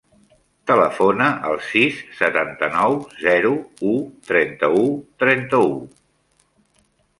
[0.69, 3.53] Telefona al sis, setanta-nou, zero,
[3.93, 3.93] u,
[4.33, 4.83] trenta-u,
[5.27, 5.81] trenta-u.